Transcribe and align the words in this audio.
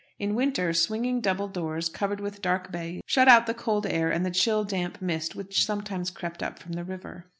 In 0.17 0.33
winter, 0.33 0.73
swinging 0.73 1.21
double 1.21 1.47
doors, 1.47 1.87
covered 1.87 2.19
with 2.19 2.41
dark 2.41 2.71
baize, 2.71 3.01
shut 3.05 3.27
out 3.27 3.45
the 3.45 3.53
cold 3.53 3.85
air 3.85 4.09
and 4.09 4.25
the 4.25 4.31
chill, 4.31 4.63
damp 4.63 4.99
mist 4.99 5.35
which 5.35 5.63
sometimes 5.63 6.09
crept 6.09 6.41
up 6.41 6.57
from 6.57 6.71
the 6.71 6.83
river. 6.83 7.27